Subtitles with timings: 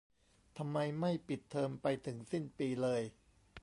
[0.57, 3.01] ทำไมไม่ปิดเทอมไปถึงสิ้นปีเลย